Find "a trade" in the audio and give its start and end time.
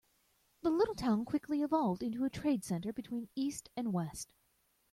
2.25-2.63